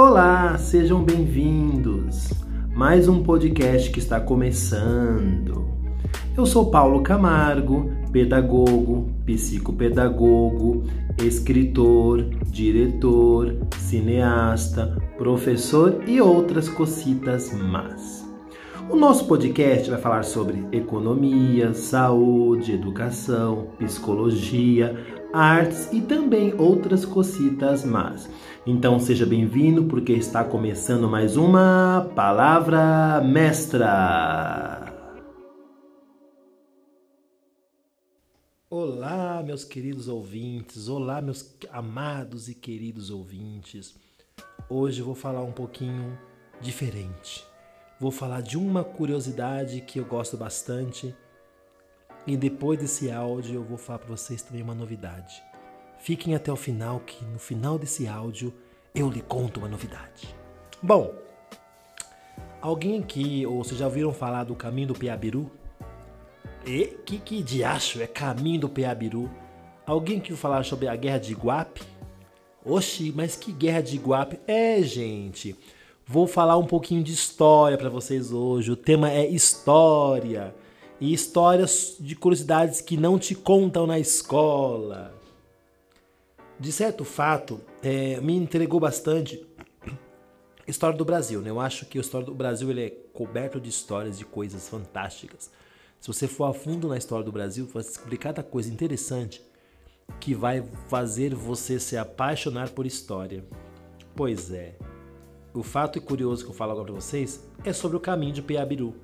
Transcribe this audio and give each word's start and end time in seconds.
Olá, 0.00 0.56
sejam 0.56 1.02
bem-vindos. 1.02 2.32
Mais 2.72 3.08
um 3.08 3.20
podcast 3.20 3.90
que 3.90 3.98
está 3.98 4.20
começando. 4.20 5.68
Eu 6.36 6.46
sou 6.46 6.70
Paulo 6.70 7.02
Camargo, 7.02 7.90
pedagogo, 8.12 9.12
psicopedagogo, 9.26 10.84
escritor, 11.20 12.22
diretor, 12.46 13.58
cineasta, 13.76 14.96
professor 15.16 16.04
e 16.06 16.20
outras 16.20 16.68
cocitas 16.68 17.52
más. 17.52 18.24
O 18.88 18.94
nosso 18.94 19.26
podcast 19.26 19.90
vai 19.90 20.00
falar 20.00 20.22
sobre 20.22 20.64
economia, 20.70 21.74
saúde, 21.74 22.72
educação, 22.72 23.66
psicologia, 23.80 24.96
artes 25.32 25.88
e 25.92 26.00
também 26.00 26.54
outras 26.56 27.04
cocitas 27.04 27.84
más. 27.84 28.30
Então 28.70 29.00
seja 29.00 29.24
bem-vindo 29.24 29.84
porque 29.84 30.12
está 30.12 30.44
começando 30.44 31.08
mais 31.08 31.38
uma 31.38 32.12
palavra 32.14 33.18
mestra. 33.22 34.92
Olá, 38.68 39.42
meus 39.42 39.64
queridos 39.64 40.06
ouvintes. 40.06 40.86
Olá, 40.86 41.22
meus 41.22 41.56
amados 41.70 42.50
e 42.50 42.54
queridos 42.54 43.08
ouvintes. 43.08 43.98
Hoje 44.68 45.00
vou 45.00 45.14
falar 45.14 45.42
um 45.42 45.52
pouquinho 45.52 46.18
diferente. 46.60 47.46
Vou 47.98 48.10
falar 48.10 48.42
de 48.42 48.58
uma 48.58 48.84
curiosidade 48.84 49.80
que 49.80 49.98
eu 49.98 50.04
gosto 50.04 50.36
bastante 50.36 51.16
e 52.26 52.36
depois 52.36 52.78
desse 52.78 53.10
áudio 53.10 53.54
eu 53.54 53.64
vou 53.64 53.78
falar 53.78 54.00
para 54.00 54.14
vocês 54.14 54.42
também 54.42 54.62
uma 54.62 54.74
novidade. 54.74 55.47
Fiquem 55.98 56.34
até 56.34 56.52
o 56.52 56.56
final 56.56 57.00
que 57.00 57.24
no 57.24 57.38
final 57.38 57.78
desse 57.78 58.06
áudio 58.06 58.52
eu 58.94 59.10
lhe 59.10 59.20
conto 59.20 59.58
uma 59.58 59.68
novidade. 59.68 60.34
Bom, 60.82 61.12
alguém 62.60 63.00
aqui, 63.00 63.44
ou 63.44 63.62
vocês 63.62 63.78
já 63.78 63.86
ouviram 63.86 64.12
falar 64.12 64.44
do 64.44 64.54
caminho 64.54 64.88
do 64.88 64.94
Piabiru? 64.94 65.50
E 66.64 66.86
que, 67.04 67.18
que 67.18 67.42
diacho 67.42 68.00
é 68.00 68.06
caminho 68.06 68.60
do 68.60 68.68
Piabiru? 68.68 69.30
Alguém 69.86 70.20
que 70.20 70.34
falar 70.34 70.64
sobre 70.64 70.86
a 70.86 70.94
guerra 70.94 71.18
de 71.18 71.32
Iguape? 71.32 71.82
Oxi, 72.64 73.12
mas 73.14 73.36
que 73.36 73.52
guerra 73.52 73.80
de 73.80 73.96
Iguape? 73.96 74.38
É, 74.46 74.82
gente, 74.82 75.56
vou 76.06 76.26
falar 76.26 76.58
um 76.58 76.66
pouquinho 76.66 77.02
de 77.02 77.12
história 77.12 77.78
para 77.78 77.88
vocês 77.88 78.32
hoje. 78.32 78.70
O 78.70 78.76
tema 78.76 79.10
é 79.10 79.26
história 79.26 80.54
e 81.00 81.12
histórias 81.12 81.96
de 81.98 82.14
curiosidades 82.14 82.80
que 82.80 82.96
não 82.96 83.18
te 83.18 83.34
contam 83.34 83.86
na 83.86 83.98
escola. 83.98 85.17
De 86.60 86.72
certo 86.72 87.04
fato, 87.04 87.60
é, 87.82 88.20
me 88.20 88.34
entregou 88.34 88.80
bastante 88.80 89.46
a 90.66 90.70
história 90.70 90.96
do 90.96 91.04
Brasil. 91.04 91.40
Né? 91.40 91.50
Eu 91.50 91.60
acho 91.60 91.86
que 91.86 91.98
a 91.98 92.00
história 92.00 92.26
do 92.26 92.34
Brasil 92.34 92.68
ele 92.70 92.84
é 92.84 92.90
coberto 93.12 93.60
de 93.60 93.68
histórias, 93.68 94.18
de 94.18 94.24
coisas 94.24 94.68
fantásticas. 94.68 95.50
Se 96.00 96.06
você 96.06 96.26
for 96.26 96.44
a 96.44 96.52
fundo 96.52 96.88
na 96.88 96.96
história 96.96 97.24
do 97.24 97.32
Brasil, 97.32 97.66
vai 97.66 97.82
descobrir 97.82 98.18
cada 98.18 98.42
coisa 98.42 98.72
interessante 98.72 99.42
que 100.20 100.34
vai 100.34 100.64
fazer 100.88 101.34
você 101.34 101.78
se 101.78 101.96
apaixonar 101.96 102.70
por 102.70 102.86
história. 102.86 103.44
Pois 104.14 104.50
é. 104.52 104.76
O 105.54 105.62
fato 105.62 106.00
curioso 106.00 106.44
que 106.44 106.50
eu 106.50 106.54
falo 106.54 106.72
agora 106.72 106.86
para 106.86 106.94
vocês 106.94 107.46
é 107.64 107.72
sobre 107.72 107.96
o 107.96 108.00
caminho 108.00 108.32
de 108.32 108.42
Piabiru. 108.42 108.94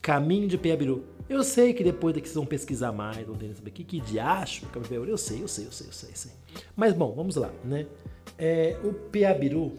Caminho 0.00 0.48
de 0.48 0.56
Piabiru. 0.56 1.04
Eu 1.28 1.42
sei 1.42 1.74
que 1.74 1.82
depois 1.82 2.14
daqui 2.14 2.28
vocês 2.28 2.36
vão 2.36 2.46
pesquisar 2.46 2.92
mais, 2.92 3.26
vão 3.26 3.34
entender 3.34 3.54
saber 3.56 3.72
que, 3.72 3.82
que 3.82 4.00
diacho 4.00 4.64
é 4.64 4.80
de 4.80 4.88
Piabiru. 4.88 5.10
Eu 5.10 5.18
sei, 5.18 5.42
eu 5.42 5.48
sei, 5.48 5.66
eu 5.66 5.72
sei, 5.72 5.88
eu 5.88 5.92
sei, 5.92 6.10
eu 6.10 6.16
sei. 6.16 6.32
Mas 6.76 6.94
bom, 6.94 7.12
vamos 7.12 7.34
lá, 7.34 7.52
né? 7.64 7.86
É, 8.38 8.78
o 8.84 8.92
Piabiru, 8.92 9.72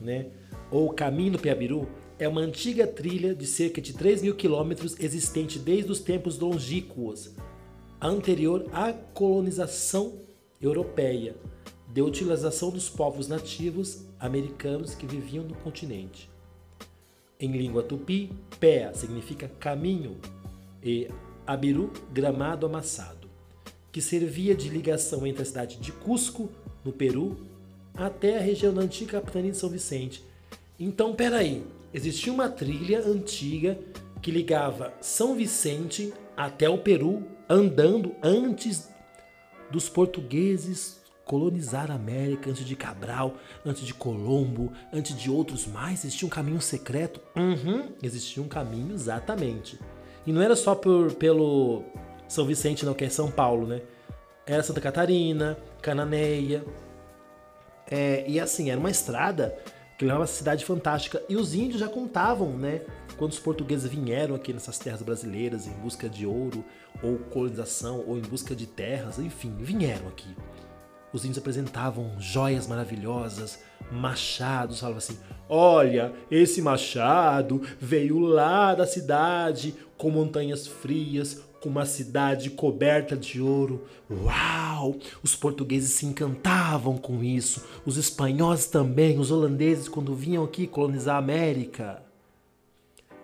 né? 0.00 0.26
Ou 0.70 0.92
Caminho 0.92 1.32
do 1.32 1.38
Piabiru, 1.38 1.88
é 2.16 2.28
uma 2.28 2.40
antiga 2.40 2.86
trilha 2.86 3.34
de 3.34 3.44
cerca 3.44 3.80
de 3.80 3.92
3 3.92 4.22
mil 4.22 4.36
quilômetros 4.36 4.98
existente 5.00 5.58
desde 5.58 5.90
os 5.90 5.98
tempos 5.98 6.38
longínquos, 6.38 7.32
anterior 8.00 8.66
à 8.72 8.92
colonização 8.92 10.20
europeia, 10.62 11.34
de 11.88 12.02
utilização 12.02 12.70
dos 12.70 12.88
povos 12.88 13.26
nativos 13.26 14.04
americanos 14.18 14.94
que 14.94 15.06
viviam 15.06 15.44
no 15.44 15.54
continente. 15.56 16.30
Em 17.38 17.50
língua 17.50 17.82
tupi, 17.82 18.30
pé 18.60 18.92
significa 18.94 19.48
caminho 19.48 20.16
e 20.84 21.08
abiru, 21.46 21.90
gramado 22.12 22.66
amassado, 22.66 23.28
que 23.90 24.00
servia 24.00 24.54
de 24.54 24.68
ligação 24.68 25.26
entre 25.26 25.42
a 25.42 25.46
cidade 25.46 25.76
de 25.78 25.90
Cusco, 25.90 26.50
no 26.84 26.92
Peru, 26.92 27.36
até 27.94 28.36
a 28.38 28.42
região 28.42 28.74
da 28.74 28.82
antiga 28.82 29.20
capitania 29.20 29.52
de 29.52 29.56
São 29.56 29.70
Vicente. 29.70 30.22
Então, 30.78 31.14
peraí, 31.14 31.64
existia 31.92 32.32
uma 32.32 32.48
trilha 32.48 33.00
antiga 33.00 33.78
que 34.20 34.30
ligava 34.30 34.92
São 35.00 35.34
Vicente 35.34 36.12
até 36.36 36.68
o 36.68 36.78
Peru, 36.78 37.22
andando 37.48 38.14
antes 38.22 38.88
dos 39.70 39.88
portugueses 39.88 41.02
colonizar 41.24 41.90
a 41.90 41.94
América 41.94 42.50
antes 42.50 42.64
de 42.64 42.76
Cabral, 42.76 43.36
antes 43.64 43.86
de 43.86 43.94
Colombo, 43.94 44.72
antes 44.92 45.16
de 45.16 45.30
outros 45.30 45.66
mais, 45.66 46.04
existia 46.04 46.26
um 46.26 46.30
caminho 46.30 46.60
secreto? 46.60 47.20
Uhum, 47.34 47.88
existia 48.02 48.42
um 48.42 48.48
caminho 48.48 48.94
exatamente. 48.94 49.78
E 50.26 50.32
não 50.32 50.42
era 50.42 50.56
só 50.56 50.74
por, 50.74 51.12
pelo 51.14 51.82
São 52.28 52.46
Vicente, 52.46 52.84
não, 52.84 52.94
que 52.94 53.04
é 53.04 53.08
São 53.08 53.30
Paulo, 53.30 53.66
né? 53.66 53.82
Era 54.46 54.62
Santa 54.62 54.80
Catarina, 54.80 55.56
Cananeia. 55.80 56.64
É, 57.90 58.24
e 58.26 58.40
assim, 58.40 58.70
era 58.70 58.80
uma 58.80 58.90
estrada 58.90 59.56
que 59.98 60.04
levava 60.04 60.22
uma 60.22 60.26
cidade 60.26 60.64
fantástica. 60.64 61.22
E 61.28 61.36
os 61.36 61.54
índios 61.54 61.80
já 61.80 61.88
contavam, 61.88 62.56
né? 62.56 62.82
Quando 63.16 63.32
os 63.32 63.38
portugueses 63.38 63.90
vieram 63.90 64.34
aqui 64.34 64.52
nessas 64.52 64.78
terras 64.78 65.02
brasileiras 65.02 65.66
em 65.66 65.72
busca 65.72 66.08
de 66.08 66.26
ouro, 66.26 66.64
ou 67.02 67.18
colonização, 67.18 68.04
ou 68.06 68.18
em 68.18 68.22
busca 68.22 68.54
de 68.54 68.66
terras, 68.66 69.18
enfim, 69.18 69.54
vieram 69.58 70.08
aqui 70.08 70.34
os 71.14 71.24
índios 71.24 71.38
apresentavam 71.38 72.10
joias 72.18 72.66
maravilhosas, 72.66 73.60
machados, 73.90 74.80
falavam 74.80 74.98
assim: 74.98 75.16
Olha, 75.48 76.12
esse 76.28 76.60
machado 76.60 77.62
veio 77.80 78.18
lá 78.18 78.74
da 78.74 78.84
cidade, 78.84 79.76
com 80.04 80.10
montanhas 80.10 80.66
frias, 80.66 81.42
com 81.62 81.70
uma 81.70 81.86
cidade 81.86 82.50
coberta 82.50 83.16
de 83.16 83.40
ouro. 83.40 83.86
Uau! 84.10 84.96
Os 85.22 85.34
portugueses 85.34 85.92
se 85.92 86.04
encantavam 86.04 86.98
com 86.98 87.24
isso, 87.24 87.64
os 87.86 87.96
espanhóis 87.96 88.66
também, 88.66 89.18
os 89.18 89.30
holandeses, 89.30 89.88
quando 89.88 90.14
vinham 90.14 90.44
aqui 90.44 90.66
colonizar 90.66 91.16
a 91.16 91.20
América. 91.20 92.02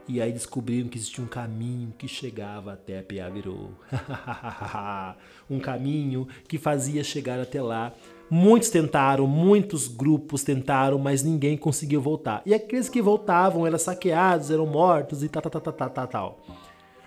E 0.08 0.22
aí 0.22 0.32
descobriram 0.32 0.88
que 0.88 0.96
existia 0.96 1.22
um 1.22 1.26
caminho 1.26 1.92
que 1.98 2.08
chegava 2.08 2.72
até 2.72 3.02
Piavirô. 3.02 3.68
um 5.50 5.60
caminho 5.60 6.26
que 6.48 6.56
fazia 6.56 7.04
chegar 7.04 7.38
até 7.38 7.60
lá. 7.60 7.92
Muitos 8.30 8.70
tentaram, 8.70 9.26
muitos 9.26 9.86
grupos 9.86 10.42
tentaram, 10.42 10.98
mas 10.98 11.22
ninguém 11.22 11.58
conseguiu 11.58 12.00
voltar. 12.00 12.40
E 12.46 12.54
aqueles 12.54 12.88
que 12.88 13.02
voltavam 13.02 13.66
eram 13.66 13.78
saqueados, 13.78 14.50
eram 14.50 14.64
mortos 14.64 15.22
e 15.22 15.28
tal, 15.28 15.42
tal, 15.42 15.60
tal, 15.60 15.72
tal, 15.72 15.90
tal, 15.90 16.06
tal. 16.08 16.40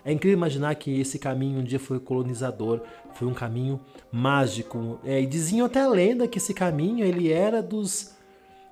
É 0.05 0.11
incrível 0.11 0.37
imaginar 0.37 0.75
que 0.75 0.99
esse 0.99 1.17
caminho 1.17 1.59
um 1.59 1.63
dia 1.63 1.79
foi 1.79 1.99
colonizador, 1.99 2.81
foi 3.13 3.27
um 3.27 3.33
caminho 3.33 3.79
mágico. 4.11 4.99
É, 5.03 5.21
e 5.21 5.25
diziam 5.25 5.65
até 5.65 5.81
a 5.81 5.87
lenda 5.87 6.27
que 6.27 6.37
esse 6.37 6.53
caminho 6.53 7.05
ele 7.05 7.31
era 7.31 7.61
dos, 7.61 8.13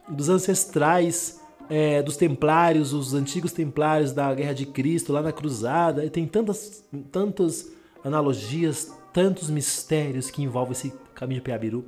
dos 0.09 0.27
ancestrais 0.27 1.39
é, 1.69 2.03
dos 2.03 2.17
templários, 2.17 2.91
os 2.91 3.13
antigos 3.13 3.53
templários 3.53 4.11
da 4.11 4.33
Guerra 4.33 4.53
de 4.53 4.65
Cristo, 4.65 5.13
lá 5.13 5.21
na 5.21 5.31
Cruzada, 5.31 6.03
e 6.03 6.09
tem 6.09 6.27
tantas, 6.27 6.83
tantas 7.09 7.71
analogias, 8.03 8.93
tantos 9.13 9.49
mistérios 9.49 10.29
que 10.29 10.43
envolvem 10.43 10.73
esse 10.73 10.93
caminho 11.15 11.39
de 11.39 11.45
Piabiru. 11.45 11.85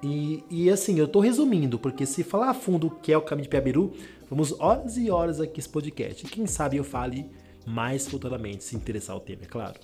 E, 0.00 0.44
e 0.48 0.70
assim, 0.70 0.96
eu 0.96 1.06
estou 1.06 1.20
resumindo, 1.20 1.76
porque 1.76 2.06
se 2.06 2.22
falar 2.22 2.50
a 2.50 2.54
fundo 2.54 2.86
o 2.86 2.90
que 2.90 3.12
é 3.12 3.18
o 3.18 3.22
caminho 3.22 3.44
de 3.44 3.48
Piabiru, 3.48 3.92
vamos 4.28 4.54
horas 4.60 4.96
e 4.96 5.10
horas 5.10 5.40
aqui 5.40 5.58
esse 5.58 5.68
podcast. 5.68 6.24
Quem 6.26 6.46
sabe 6.46 6.76
eu 6.76 6.84
fale 6.84 7.28
mais 7.66 8.06
futuramente, 8.06 8.64
se 8.64 8.76
interessar 8.76 9.16
o 9.16 9.20
tema, 9.20 9.42
é 9.42 9.46
claro. 9.46 9.78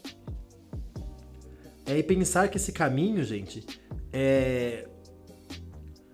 É, 1.87 1.99
e 1.99 2.02
pensar 2.02 2.49
que 2.49 2.56
esse 2.56 2.73
caminho, 2.73 3.23
gente, 3.23 3.64
é, 4.12 4.88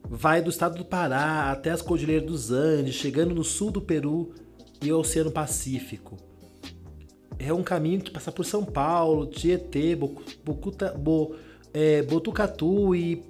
vai 0.08 0.42
do 0.42 0.50
estado 0.50 0.76
do 0.76 0.84
Pará 0.84 1.50
até 1.50 1.70
as 1.70 1.80
Cordilheiras 1.80 2.26
dos 2.26 2.50
Andes, 2.50 2.94
chegando 2.94 3.34
no 3.34 3.42
sul 3.42 3.70
do 3.70 3.80
Peru 3.80 4.34
e 4.82 4.90
ao 4.90 5.00
Oceano 5.00 5.30
Pacífico. 5.30 6.18
É 7.38 7.52
um 7.52 7.62
caminho 7.62 8.02
que 8.02 8.10
passa 8.10 8.30
por 8.30 8.44
São 8.44 8.64
Paulo, 8.64 9.26
Tietê, 9.26 9.96
Bocuta, 9.96 10.92
Bo, 10.92 11.34
é, 11.72 12.02
Botucatu 12.02 12.94
e 12.94 13.24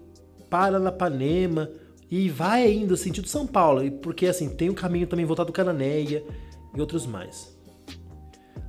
Paranapanema 0.50 1.70
e 2.10 2.28
vai 2.28 2.64
ainda 2.64 2.96
sentido 2.96 3.28
São 3.28 3.46
Paulo, 3.46 3.90
porque 4.02 4.26
assim 4.26 4.50
tem 4.50 4.68
um 4.68 4.74
caminho 4.74 5.06
também 5.06 5.24
voltado 5.24 5.46
do 5.46 5.52
Cananéia 5.52 6.22
e 6.74 6.80
outros 6.80 7.06
mais. 7.06 7.56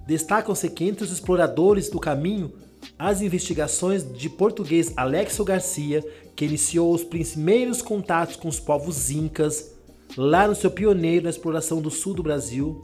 Destacam-se 0.06 0.70
que 0.70 0.86
entre 0.86 1.04
os 1.04 1.12
exploradores 1.12 1.90
do 1.90 2.00
caminho 2.00 2.54
as 3.00 3.22
investigações 3.22 4.06
de 4.12 4.30
português 4.30 4.94
Alexo 4.98 5.44
Garcia, 5.44 6.04
que 6.36 6.46
iniciou 6.46 6.94
os 6.94 7.04
primeiros 7.04 7.82
contatos 7.82 8.36
com 8.36 8.48
os 8.48 8.60
povos 8.60 9.10
incas, 9.10 9.74
lá 10.18 10.48
no 10.48 10.56
seu 10.56 10.70
pioneiro 10.70 11.24
na 11.24 11.30
exploração 11.30 11.82
do 11.82 11.90
sul 11.90 12.14
do 12.14 12.24
Brasil, 12.24 12.82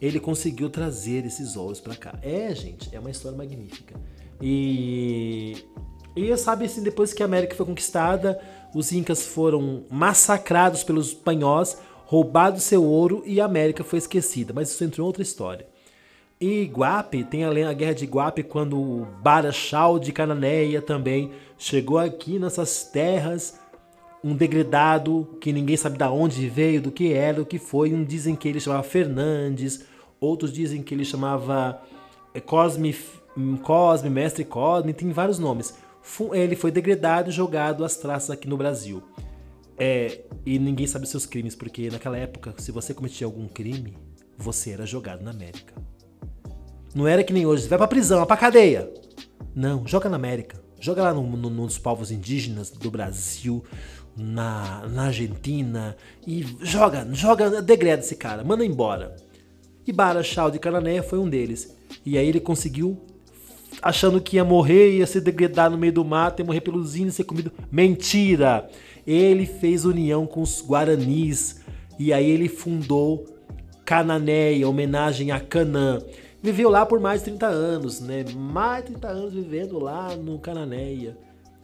ele 0.00 0.20
conseguiu 0.20 0.70
trazer 0.70 1.26
esses 1.26 1.56
ouros 1.56 1.80
para 1.80 1.96
cá. 1.96 2.18
É, 2.22 2.54
gente, 2.54 2.94
é 2.94 3.00
uma 3.00 3.10
história 3.10 3.36
magnífica. 3.36 3.94
E 4.40 5.56
e 6.18 6.36
sabe 6.36 6.64
assim, 6.64 6.82
depois 6.82 7.12
que 7.12 7.22
a 7.22 7.26
América 7.26 7.54
foi 7.54 7.64
conquistada, 7.64 8.40
os 8.74 8.90
incas 8.90 9.24
foram 9.24 9.84
massacrados 9.88 10.82
pelos 10.82 11.08
espanhóis, 11.08 11.78
roubado 12.06 12.58
seu 12.58 12.84
ouro 12.84 13.22
e 13.24 13.40
a 13.40 13.44
América 13.44 13.84
foi 13.84 14.00
esquecida. 14.00 14.52
Mas 14.52 14.70
isso 14.70 14.82
entrou 14.82 15.04
em 15.04 15.06
outra 15.06 15.22
história. 15.22 15.66
E 16.40 16.64
Guape, 16.66 17.24
tem 17.24 17.44
a 17.44 17.72
guerra 17.72 17.94
de 17.94 18.06
Guape 18.06 18.44
quando 18.44 18.80
o 18.80 19.06
Barachal 19.20 19.98
de 19.98 20.12
Cananéia 20.12 20.80
também 20.80 21.32
chegou 21.56 21.98
aqui 21.98 22.38
nessas 22.38 22.84
terras, 22.84 23.58
um 24.22 24.36
degradado 24.36 25.36
que 25.40 25.52
ninguém 25.52 25.76
sabe 25.76 25.98
de 25.98 26.04
onde 26.04 26.48
veio, 26.48 26.80
do 26.80 26.92
que 26.92 27.12
era, 27.12 27.42
o 27.42 27.46
que 27.46 27.58
foi. 27.58 27.92
Um 27.92 28.04
dizem 28.04 28.36
que 28.36 28.48
ele 28.48 28.60
chamava 28.60 28.84
Fernandes, 28.84 29.84
outros 30.20 30.52
dizem 30.52 30.80
que 30.80 30.94
ele 30.94 31.04
chamava 31.04 31.82
eh, 32.32 32.40
Cosme, 32.40 32.94
Cosme, 33.64 34.08
Mestre 34.08 34.44
Cosme, 34.44 34.92
tem 34.92 35.10
vários 35.10 35.40
nomes. 35.40 35.74
Ele 36.32 36.54
foi 36.54 36.70
degradado 36.70 37.30
e 37.30 37.32
jogado 37.32 37.84
às 37.84 37.96
traças 37.96 38.30
aqui 38.30 38.48
no 38.48 38.56
Brasil. 38.56 39.02
É, 39.76 40.20
e 40.46 40.56
ninguém 40.56 40.86
sabe 40.86 41.08
seus 41.08 41.26
crimes, 41.26 41.56
porque 41.56 41.90
naquela 41.90 42.16
época, 42.16 42.54
se 42.58 42.70
você 42.70 42.94
cometia 42.94 43.26
algum 43.26 43.48
crime, 43.48 43.98
você 44.36 44.70
era 44.70 44.86
jogado 44.86 45.22
na 45.24 45.32
América. 45.32 45.74
Não 46.94 47.06
era 47.06 47.22
que 47.22 47.32
nem 47.32 47.46
hoje, 47.46 47.68
vai 47.68 47.78
pra 47.78 47.86
prisão, 47.86 48.18
vai 48.18 48.26
pra 48.26 48.36
cadeia. 48.36 48.90
Não, 49.54 49.86
joga 49.86 50.08
na 50.08 50.16
América. 50.16 50.60
Joga 50.80 51.02
lá 51.02 51.14
no, 51.14 51.22
no, 51.22 51.50
nos 51.50 51.76
povos 51.76 52.10
indígenas 52.10 52.70
do 52.70 52.90
Brasil, 52.90 53.64
na, 54.16 54.86
na 54.88 55.06
Argentina, 55.06 55.96
e 56.26 56.46
joga, 56.60 57.06
joga, 57.12 57.60
degrada 57.60 58.00
esse 58.00 58.14
cara, 58.14 58.44
manda 58.44 58.64
embora. 58.64 59.16
E 59.86 59.92
Barachal 59.92 60.50
de 60.50 60.58
Canané 60.58 61.02
foi 61.02 61.18
um 61.18 61.28
deles. 61.28 61.74
E 62.06 62.16
aí 62.16 62.28
ele 62.28 62.38
conseguiu, 62.38 62.96
achando 63.82 64.20
que 64.20 64.36
ia 64.36 64.44
morrer, 64.44 64.98
ia 64.98 65.06
se 65.06 65.20
degradar 65.20 65.70
no 65.70 65.78
meio 65.78 65.92
do 65.92 66.04
mato, 66.04 66.40
ia 66.40 66.46
morrer 66.46 66.60
pelos 66.60 66.94
índios, 66.94 67.14
ser 67.14 67.24
comido. 67.24 67.50
Mentira! 67.72 68.68
Ele 69.06 69.46
fez 69.46 69.84
união 69.84 70.26
com 70.26 70.42
os 70.42 70.62
Guaranis, 70.62 71.60
e 71.98 72.12
aí 72.12 72.28
ele 72.30 72.48
fundou 72.48 73.24
Cananéia, 73.84 74.68
homenagem 74.68 75.32
a 75.32 75.40
Canaã. 75.40 75.98
Viveu 76.42 76.70
lá 76.70 76.86
por 76.86 77.00
mais 77.00 77.20
de 77.20 77.30
30 77.30 77.46
anos, 77.46 78.00
né? 78.00 78.24
Mais 78.36 78.84
de 78.84 78.92
30 78.92 79.08
anos 79.08 79.32
vivendo 79.32 79.78
lá 79.78 80.14
no 80.16 80.38
Cananéia. 80.38 81.16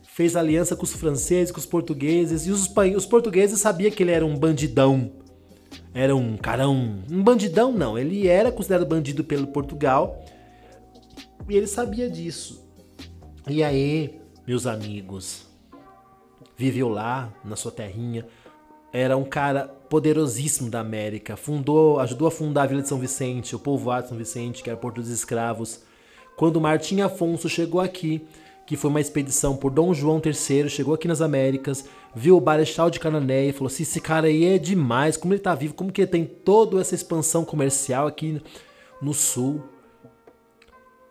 Fez 0.02 0.36
aliança 0.36 0.74
com 0.74 0.84
os 0.84 0.92
franceses, 0.92 1.52
com 1.52 1.58
os 1.58 1.66
portugueses, 1.66 2.46
e 2.46 2.50
os, 2.50 2.72
os 2.96 3.06
portugueses 3.06 3.60
sabiam 3.60 3.90
que 3.90 4.02
ele 4.02 4.12
era 4.12 4.26
um 4.26 4.36
bandidão. 4.36 5.12
Era 5.92 6.14
um 6.14 6.36
carão. 6.36 6.98
Um 7.10 7.22
bandidão, 7.22 7.72
não. 7.72 7.96
Ele 7.96 8.26
era 8.26 8.50
considerado 8.50 8.86
bandido 8.86 9.22
pelo 9.22 9.46
Portugal. 9.46 10.24
E 11.48 11.56
ele 11.56 11.66
sabia 11.66 12.10
disso. 12.10 12.64
E 13.48 13.62
aí, 13.62 14.20
meus 14.46 14.66
amigos, 14.66 15.46
viveu 16.56 16.88
lá 16.88 17.32
na 17.44 17.56
sua 17.56 17.70
terrinha, 17.70 18.26
era 18.94 19.16
um 19.16 19.24
cara 19.24 19.66
poderosíssimo 19.88 20.70
da 20.70 20.78
América. 20.78 21.36
Fundou, 21.36 21.98
ajudou 21.98 22.28
a 22.28 22.30
fundar 22.30 22.62
a 22.62 22.66
Vila 22.66 22.80
de 22.80 22.88
São 22.88 23.00
Vicente, 23.00 23.56
o 23.56 23.58
povoado 23.58 24.04
de 24.04 24.08
São 24.10 24.16
Vicente, 24.16 24.62
que 24.62 24.70
era 24.70 24.78
Porto 24.78 25.00
dos 25.00 25.10
Escravos. 25.10 25.80
Quando 26.36 26.60
Martim 26.60 27.00
Afonso 27.00 27.48
chegou 27.48 27.80
aqui, 27.80 28.24
que 28.64 28.76
foi 28.76 28.88
uma 28.88 29.00
expedição 29.00 29.56
por 29.56 29.72
Dom 29.72 29.92
João 29.92 30.22
III, 30.24 30.70
chegou 30.70 30.94
aqui 30.94 31.08
nas 31.08 31.20
Américas, 31.20 31.84
viu 32.14 32.36
o 32.36 32.40
Barechal 32.40 32.88
de 32.88 33.00
Cananéia 33.00 33.50
e 33.50 33.52
falou 33.52 33.66
assim: 33.66 33.82
esse 33.82 34.00
cara 34.00 34.28
aí 34.28 34.44
é 34.44 34.58
demais, 34.58 35.16
como 35.16 35.34
ele 35.34 35.40
tá 35.40 35.56
vivo, 35.56 35.74
como 35.74 35.90
que 35.90 36.02
ele 36.02 36.10
tem 36.10 36.24
toda 36.24 36.80
essa 36.80 36.94
expansão 36.94 37.44
comercial 37.44 38.06
aqui 38.06 38.40
no 39.02 39.12
sul. 39.12 39.60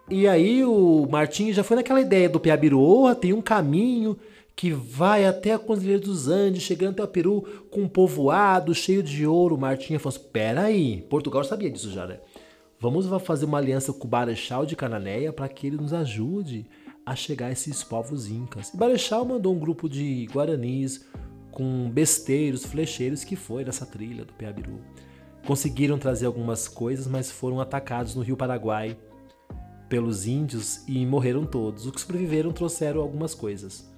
E 0.10 0.26
aí 0.26 0.64
o 0.64 1.06
Martim 1.12 1.52
já 1.52 1.64
foi 1.64 1.76
naquela 1.76 2.00
ideia 2.00 2.30
do 2.30 2.40
Piabiru, 2.40 3.14
tem 3.16 3.34
um 3.34 3.42
caminho 3.42 4.18
que 4.56 4.72
vai 4.72 5.26
até 5.26 5.54
a 5.54 5.60
Cordilheira 5.60 6.02
dos 6.02 6.28
Andes, 6.28 6.64
chegando 6.64 6.94
até 6.94 7.04
o 7.04 7.08
Peru 7.08 7.42
com 7.72 7.82
um 7.82 7.88
povoado 7.88 8.74
cheio 8.74 9.02
de 9.02 9.26
ouro. 9.26 9.58
Falou 9.58 10.08
assim: 10.08 10.30
peraí, 10.32 11.02
Portugal 11.10 11.44
sabia 11.44 11.70
disso 11.70 11.92
já, 11.92 12.06
né? 12.06 12.20
Vamos 12.80 13.08
fazer 13.24 13.46
uma 13.46 13.58
aliança 13.58 13.94
com 13.94 14.06
o 14.06 14.10
Barechal 14.10 14.66
de 14.66 14.76
Cananéia 14.76 15.32
para 15.32 15.48
que 15.48 15.68
ele 15.68 15.78
nos 15.78 15.94
ajude 15.94 16.66
a 17.06 17.16
chegar 17.16 17.48
a 17.48 17.52
esses 17.52 17.84
povos 17.84 18.30
incas. 18.30 18.74
E 18.74 18.78
Barechal 18.78 19.26
mandou 19.26 19.54
um 19.54 19.60
grupo 19.60 19.90
de 19.90 20.28
guaranis 20.32 21.06
com 21.52 21.90
besteiros, 21.90 22.66
flecheiros 22.66 23.24
que 23.24 23.36
foi 23.36 23.64
nessa 23.64 23.86
trilha 23.86 24.26
do 24.26 24.34
Peabiru. 24.34 24.82
Conseguiram 25.46 25.98
trazer 25.98 26.26
algumas 26.26 26.68
coisas, 26.68 27.08
mas 27.08 27.32
foram 27.32 27.60
atacados 27.60 28.16
no 28.16 28.22
Rio 28.22 28.38
Paraguai 28.38 28.98
pelos 29.88 30.26
índios 30.26 30.84
e 30.88 31.06
morreram 31.06 31.46
todos. 31.46 31.86
Os 31.86 31.92
que 31.92 32.02
sobreviveram 32.02 32.52
trouxeram 32.52 33.02
algumas 33.02 33.36
coisas. 33.36 33.93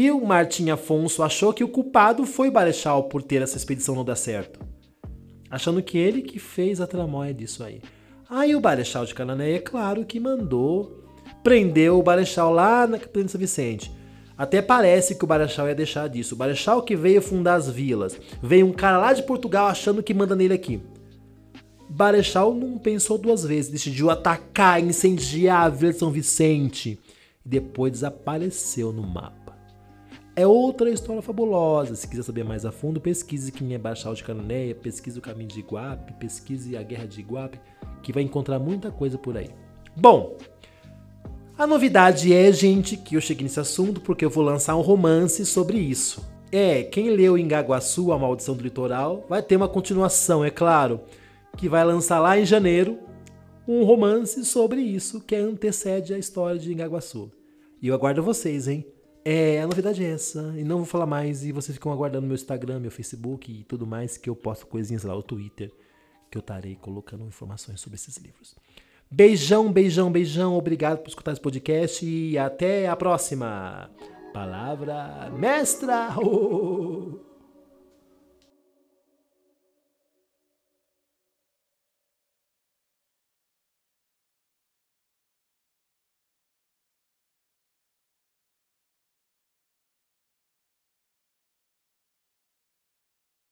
E 0.00 0.12
o 0.12 0.24
Martim 0.24 0.70
Afonso 0.70 1.24
achou 1.24 1.52
que 1.52 1.64
o 1.64 1.68
culpado 1.68 2.24
foi 2.24 2.52
Barechal 2.52 3.08
por 3.08 3.20
ter 3.20 3.42
essa 3.42 3.56
expedição 3.56 3.96
não 3.96 4.04
dar 4.04 4.14
certo. 4.14 4.60
Achando 5.50 5.82
que 5.82 5.98
ele 5.98 6.22
que 6.22 6.38
fez 6.38 6.80
a 6.80 6.86
tramóia 6.86 7.34
disso 7.34 7.64
aí. 7.64 7.82
Aí 8.30 8.54
o 8.54 8.60
Barechal 8.60 9.04
de 9.04 9.12
Canané, 9.12 9.54
é 9.54 9.58
claro 9.58 10.04
que 10.04 10.20
mandou 10.20 11.02
prender 11.42 11.92
o 11.92 12.00
Barechal 12.00 12.52
lá 12.52 12.86
na 12.86 12.96
Capitania 12.96 13.24
de 13.24 13.32
São 13.32 13.40
Vicente. 13.40 13.90
Até 14.36 14.62
parece 14.62 15.16
que 15.16 15.24
o 15.24 15.26
Barechal 15.26 15.66
ia 15.66 15.74
deixar 15.74 16.08
disso. 16.08 16.36
O 16.36 16.38
Barechal 16.38 16.80
que 16.84 16.94
veio 16.94 17.20
fundar 17.20 17.56
as 17.56 17.68
vilas. 17.68 18.16
Veio 18.40 18.66
um 18.66 18.72
cara 18.72 18.98
lá 18.98 19.12
de 19.12 19.24
Portugal 19.24 19.66
achando 19.66 20.00
que 20.00 20.14
manda 20.14 20.36
nele 20.36 20.54
aqui. 20.54 20.80
Barechal 21.90 22.54
não 22.54 22.78
pensou 22.78 23.18
duas 23.18 23.42
vezes, 23.42 23.68
decidiu 23.68 24.10
atacar, 24.10 24.80
incendiar 24.80 25.64
a 25.64 25.68
Vila 25.68 25.92
de 25.92 25.98
São 25.98 26.12
Vicente 26.12 27.00
e 27.44 27.48
depois 27.48 27.90
desapareceu 27.90 28.92
no 28.92 29.02
mapa 29.02 29.47
é 30.38 30.46
outra 30.46 30.88
história 30.88 31.20
fabulosa. 31.20 31.96
Se 31.96 32.06
quiser 32.06 32.22
saber 32.22 32.44
mais 32.44 32.64
a 32.64 32.70
fundo, 32.70 33.00
pesquise 33.00 33.50
quem 33.50 33.74
é 33.74 33.78
Baixal 33.78 34.14
de 34.14 34.22
Cananéia, 34.22 34.72
pesquise 34.72 35.18
o 35.18 35.22
caminho 35.22 35.48
de 35.48 35.58
Iguape, 35.58 36.12
pesquise 36.12 36.76
a 36.76 36.82
guerra 36.82 37.06
de 37.06 37.18
Iguape, 37.20 37.60
que 38.02 38.12
vai 38.12 38.22
encontrar 38.22 38.60
muita 38.60 38.92
coisa 38.92 39.18
por 39.18 39.36
aí. 39.36 39.50
Bom, 39.96 40.36
a 41.58 41.66
novidade 41.66 42.32
é, 42.32 42.52
gente, 42.52 42.96
que 42.96 43.16
eu 43.16 43.20
cheguei 43.20 43.42
nesse 43.42 43.58
assunto 43.58 44.00
porque 44.00 44.24
eu 44.24 44.30
vou 44.30 44.44
lançar 44.44 44.76
um 44.76 44.80
romance 44.80 45.44
sobre 45.44 45.76
isso. 45.76 46.24
É, 46.52 46.84
quem 46.84 47.10
leu 47.10 47.36
Ingaguaçu, 47.36 48.12
A 48.12 48.18
Maldição 48.18 48.54
do 48.54 48.62
Litoral, 48.62 49.26
vai 49.28 49.42
ter 49.42 49.56
uma 49.56 49.68
continuação, 49.68 50.44
é 50.44 50.50
claro, 50.50 51.00
que 51.56 51.68
vai 51.68 51.84
lançar 51.84 52.20
lá 52.20 52.38
em 52.38 52.46
janeiro 52.46 52.96
um 53.66 53.82
romance 53.82 54.44
sobre 54.44 54.80
isso 54.80 55.20
que 55.20 55.34
antecede 55.34 56.14
a 56.14 56.18
história 56.18 56.60
de 56.60 56.72
Ingaguaçu. 56.72 57.28
E 57.82 57.88
eu 57.88 57.94
aguardo 57.94 58.22
vocês, 58.22 58.68
hein? 58.68 58.86
É, 59.30 59.60
a 59.60 59.66
novidade 59.66 60.02
é 60.02 60.08
essa. 60.08 60.54
E 60.56 60.64
não 60.64 60.78
vou 60.78 60.86
falar 60.86 61.04
mais. 61.04 61.44
E 61.44 61.52
vocês 61.52 61.76
ficam 61.76 61.92
aguardando 61.92 62.26
meu 62.26 62.34
Instagram, 62.34 62.80
meu 62.80 62.90
Facebook 62.90 63.52
e 63.52 63.62
tudo 63.64 63.86
mais, 63.86 64.16
que 64.16 64.30
eu 64.30 64.34
posto 64.34 64.66
coisinhas 64.66 65.04
lá, 65.04 65.14
o 65.14 65.22
Twitter, 65.22 65.70
que 66.30 66.38
eu 66.38 66.40
estarei 66.40 66.76
colocando 66.76 67.26
informações 67.26 67.78
sobre 67.78 67.96
esses 67.96 68.16
livros. 68.16 68.56
Beijão, 69.10 69.70
beijão, 69.70 70.10
beijão. 70.10 70.56
Obrigado 70.56 71.00
por 71.00 71.10
escutar 71.10 71.32
esse 71.32 71.42
podcast 71.42 72.06
e 72.06 72.38
até 72.38 72.88
a 72.88 72.96
próxima. 72.96 73.90
Palavra 74.32 75.30
mestra! 75.30 76.16
Oh! 76.18 77.18